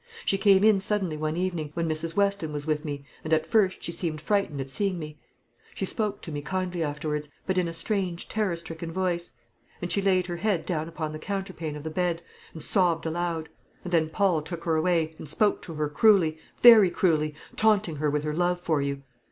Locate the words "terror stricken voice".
8.27-9.33